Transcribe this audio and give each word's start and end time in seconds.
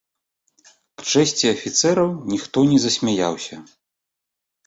К 1.01 1.05
чэсці 1.11 1.51
афіцэраў, 1.55 2.09
ніхто 2.33 2.57
не 2.71 2.79
засмяяўся. 2.85 3.55